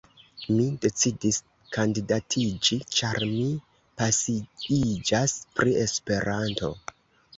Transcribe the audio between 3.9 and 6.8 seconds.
pasiiĝas pri Esperanto.